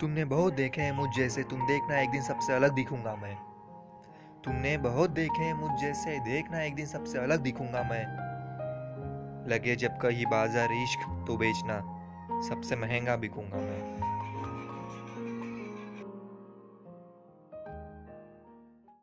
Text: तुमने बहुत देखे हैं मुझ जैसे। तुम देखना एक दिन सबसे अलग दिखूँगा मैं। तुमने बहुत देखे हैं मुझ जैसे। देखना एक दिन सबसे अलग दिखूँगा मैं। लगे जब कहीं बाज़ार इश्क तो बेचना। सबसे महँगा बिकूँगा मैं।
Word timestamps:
तुमने 0.00 0.24
बहुत 0.24 0.52
देखे 0.52 0.82
हैं 0.82 0.92
मुझ 0.92 1.10
जैसे। 1.16 1.42
तुम 1.42 1.66
देखना 1.66 2.00
एक 2.00 2.10
दिन 2.10 2.22
सबसे 2.22 2.52
अलग 2.52 2.74
दिखूँगा 2.74 3.16
मैं। 3.16 3.34
तुमने 4.44 4.76
बहुत 4.78 5.10
देखे 5.10 5.42
हैं 5.42 5.54
मुझ 5.54 5.80
जैसे। 5.80 6.18
देखना 6.18 6.62
एक 6.62 6.74
दिन 6.74 6.86
सबसे 6.86 7.18
अलग 7.18 7.40
दिखूँगा 7.40 7.82
मैं। 7.82 8.04
लगे 9.50 9.76
जब 9.76 9.98
कहीं 9.98 10.26
बाज़ार 10.26 10.72
इश्क 10.72 11.24
तो 11.26 11.36
बेचना। 11.36 11.80
सबसे 12.48 12.76
महँगा 12.76 13.16
बिकूँगा 13.16 13.56
मैं। 13.56 13.99